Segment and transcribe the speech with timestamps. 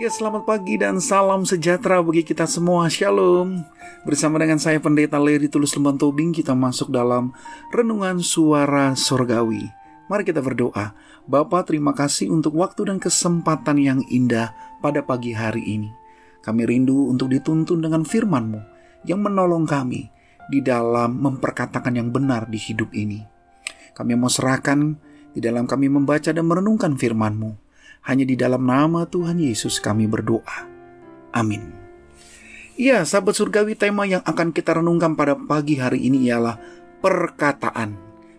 [0.00, 2.88] Ya selamat pagi dan salam sejahtera bagi kita semua.
[2.88, 3.68] Shalom.
[4.08, 7.36] Bersama dengan saya Pendeta Leri Tulus Lemban Tobing Kita masuk dalam
[7.68, 9.60] Renungan Suara Sorgawi.
[10.08, 10.96] Mari kita berdoa.
[11.28, 15.92] Bapa terima kasih untuk waktu dan kesempatan yang indah pada pagi hari ini.
[16.40, 18.60] Kami rindu untuk dituntun dengan firman-Mu
[19.04, 20.08] Yang menolong kami
[20.48, 23.20] di dalam memperkatakan yang benar di hidup ini.
[23.92, 24.96] Kami mau serahkan
[25.36, 27.68] di dalam kami membaca dan merenungkan firman-Mu
[28.04, 30.66] hanya di dalam nama Tuhan Yesus kami berdoa.
[31.30, 31.72] Amin.
[32.80, 36.56] Ya, sahabat surgawi tema yang akan kita renungkan pada pagi hari ini ialah
[37.04, 37.92] perkataan.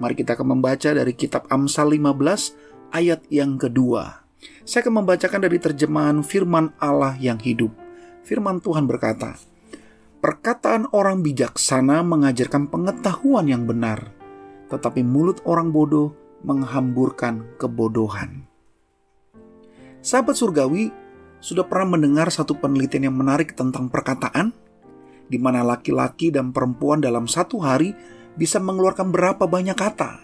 [0.00, 4.24] Mari kita akan membaca dari kitab Amsal 15 ayat yang kedua.
[4.64, 7.70] Saya akan membacakan dari terjemahan firman Allah yang hidup.
[8.24, 9.36] Firman Tuhan berkata,
[10.22, 14.14] Perkataan orang bijaksana mengajarkan pengetahuan yang benar,
[14.70, 16.14] tetapi mulut orang bodoh
[16.46, 18.46] menghamburkan kebodohan.
[20.02, 20.90] Sahabat surgawi,
[21.38, 24.50] sudah pernah mendengar satu penelitian yang menarik tentang perkataan?
[25.30, 27.94] Di mana laki-laki dan perempuan dalam satu hari
[28.34, 30.18] bisa mengeluarkan berapa banyak kata?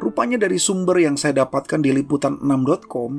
[0.00, 3.12] Rupanya dari sumber yang saya dapatkan di liputan6.com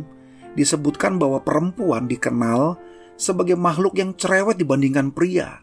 [0.58, 2.82] disebutkan bahwa perempuan dikenal
[3.14, 5.62] sebagai makhluk yang cerewet dibandingkan pria.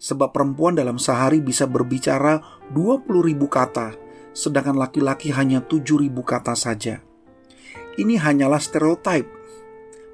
[0.00, 2.40] Sebab perempuan dalam sehari bisa berbicara
[2.72, 3.88] 20.000 kata,
[4.32, 7.07] sedangkan laki-laki hanya 7.000 kata saja
[7.98, 9.26] ini hanyalah stereotip.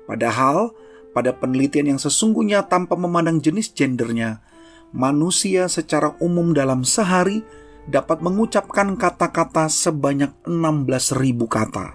[0.09, 0.73] Padahal,
[1.15, 4.43] pada penelitian yang sesungguhnya tanpa memandang jenis gendernya,
[4.91, 7.45] manusia secara umum dalam sehari
[7.85, 11.87] dapat mengucapkan kata-kata sebanyak 16.000 kata.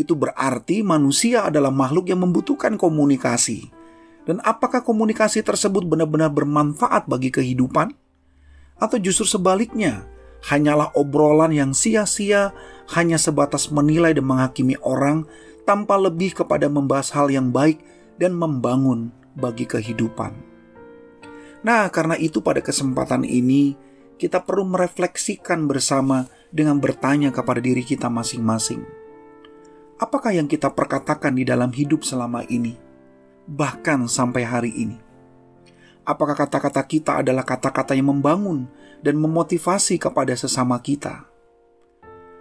[0.00, 3.68] Itu berarti manusia adalah makhluk yang membutuhkan komunikasi.
[4.24, 7.92] Dan apakah komunikasi tersebut benar-benar bermanfaat bagi kehidupan?
[8.80, 10.08] Atau justru sebaliknya,
[10.48, 12.56] hanyalah obrolan yang sia-sia,
[12.90, 15.26] hanya sebatas menilai dan menghakimi orang
[15.62, 17.78] tanpa lebih kepada membahas hal yang baik
[18.18, 20.34] dan membangun bagi kehidupan.
[21.62, 23.76] Nah, karena itu pada kesempatan ini
[24.18, 28.82] kita perlu merefleksikan bersama dengan bertanya kepada diri kita masing-masing.
[30.00, 32.74] Apakah yang kita perkatakan di dalam hidup selama ini,
[33.46, 34.98] bahkan sampai hari ini?
[36.02, 38.66] Apakah kata-kata kita adalah kata-kata yang membangun
[39.04, 41.29] dan memotivasi kepada sesama kita,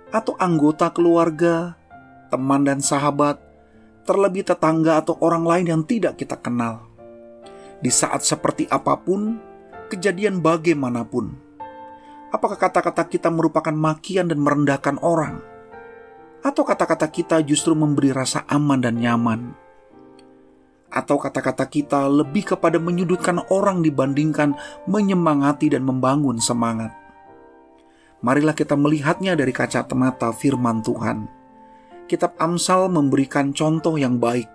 [0.09, 1.77] atau anggota keluarga,
[2.33, 3.37] teman dan sahabat,
[4.05, 6.85] terlebih tetangga atau orang lain yang tidak kita kenal.
[7.79, 9.37] Di saat seperti apa pun,
[9.87, 11.37] kejadian bagaimanapun,
[12.33, 15.39] apakah kata-kata kita merupakan makian dan merendahkan orang,
[16.41, 19.69] atau kata-kata kita justru memberi rasa aman dan nyaman?
[20.89, 24.57] atau kata-kata kita lebih kepada menyudutkan orang dibandingkan
[24.89, 26.98] menyemangati dan membangun semangat.
[28.19, 31.31] Marilah kita melihatnya dari kacamata firman Tuhan.
[32.11, 34.49] Kitab Amsal memberikan contoh yang baik.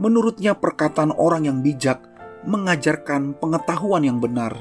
[0.00, 2.00] Menurutnya perkataan orang yang bijak
[2.46, 4.54] mengajarkan pengetahuan yang benar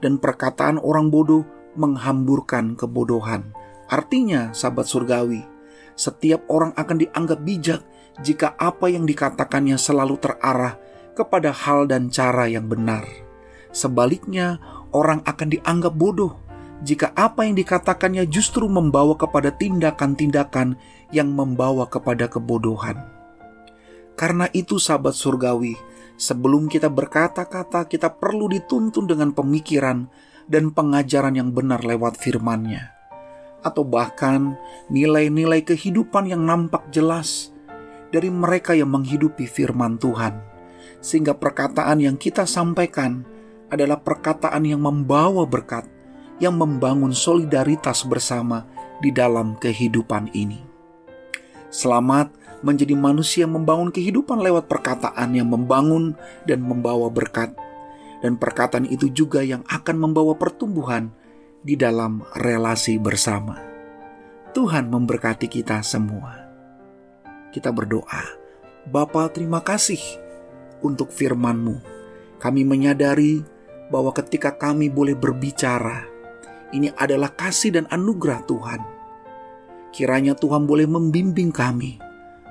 [0.00, 1.44] dan perkataan orang bodoh
[1.74, 3.52] menghamburkan kebodohan.
[3.90, 5.44] Artinya, sahabat surgawi,
[5.92, 7.80] setiap orang akan dianggap bijak
[8.22, 10.78] jika apa yang dikatakannya selalu terarah
[11.12, 13.04] kepada hal dan cara yang benar.
[13.74, 14.62] Sebaliknya,
[14.94, 16.43] orang akan dianggap bodoh
[16.84, 20.76] jika apa yang dikatakannya justru membawa kepada tindakan-tindakan
[21.10, 23.00] yang membawa kepada kebodohan.
[24.14, 25.74] Karena itu, sahabat surgawi,
[26.20, 30.06] sebelum kita berkata-kata, kita perlu dituntun dengan pemikiran
[30.46, 32.94] dan pengajaran yang benar lewat firman-Nya,
[33.64, 34.54] atau bahkan
[34.92, 37.50] nilai-nilai kehidupan yang nampak jelas
[38.12, 40.38] dari mereka yang menghidupi firman Tuhan,
[41.00, 43.24] sehingga perkataan yang kita sampaikan
[43.72, 45.88] adalah perkataan yang membawa berkat,
[46.38, 48.66] yang membangun solidaritas bersama
[49.02, 50.62] di dalam kehidupan ini.
[51.70, 52.30] Selamat
[52.64, 56.14] menjadi manusia yang membangun kehidupan lewat perkataan yang membangun
[56.46, 57.52] dan membawa berkat,
[58.22, 61.10] dan perkataan itu juga yang akan membawa pertumbuhan
[61.60, 63.58] di dalam relasi bersama.
[64.54, 66.44] Tuhan memberkati kita semua
[67.54, 68.34] kita berdoa.
[68.90, 70.02] Bapa terima kasih
[70.82, 71.78] untuk firman-Mu.
[72.42, 73.46] Kami menyadari
[73.88, 76.02] bahwa ketika kami boleh berbicara,
[76.74, 78.80] ini adalah kasih dan anugerah Tuhan.
[79.94, 82.02] Kiranya Tuhan boleh membimbing kami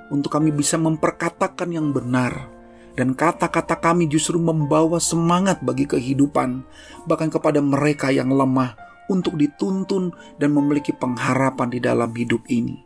[0.07, 2.47] untuk kami bisa memperkatakan yang benar
[2.95, 6.63] dan kata-kata kami justru membawa semangat bagi kehidupan
[7.09, 8.79] bahkan kepada mereka yang lemah
[9.11, 12.79] untuk dituntun dan memiliki pengharapan di dalam hidup ini.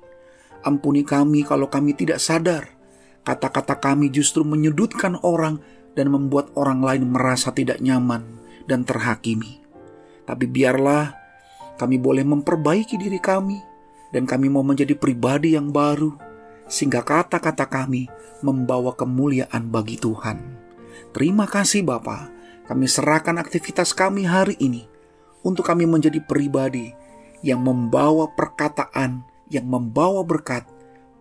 [0.66, 2.74] Ampuni kami kalau kami tidak sadar.
[3.22, 5.60] Kata-kata kami justru menyudutkan orang
[5.94, 8.24] dan membuat orang lain merasa tidak nyaman
[8.66, 9.60] dan terhakimi.
[10.24, 11.27] Tapi biarlah
[11.78, 13.62] kami boleh memperbaiki diri kami
[14.12, 16.14] dan kami mau menjadi pribadi yang baru
[16.68, 18.12] sehingga kata-kata kami
[18.44, 20.38] membawa kemuliaan bagi Tuhan.
[21.16, 22.30] Terima kasih Bapa,
[22.68, 24.86] kami serahkan aktivitas kami hari ini
[25.42, 26.92] untuk kami menjadi pribadi
[27.46, 30.68] yang membawa perkataan yang membawa berkat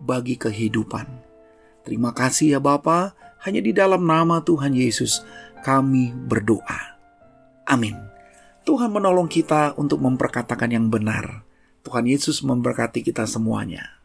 [0.03, 1.07] bagi kehidupan.
[1.87, 3.15] Terima kasih ya Bapa,
[3.47, 5.23] hanya di dalam nama Tuhan Yesus
[5.63, 6.99] kami berdoa.
[7.63, 8.16] Amin.
[8.67, 11.47] Tuhan menolong kita untuk memperkatakan yang benar.
[11.87, 13.96] Tuhan Yesus memberkati kita semuanya.